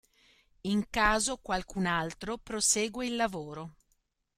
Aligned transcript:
In 0.61 0.89
caso 0.89 1.37
qualcun 1.37 1.85
altro 1.85 2.39
prosegue 2.39 3.05
il 3.05 3.15
lavoro. 3.15 3.75